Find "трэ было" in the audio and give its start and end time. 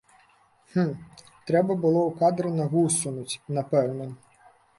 1.49-2.01